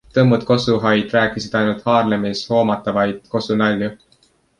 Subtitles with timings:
[0.17, 3.91] Tõmmud kossuhaid rääkisid ainult Haarlemis hoomatavaid kossunalju.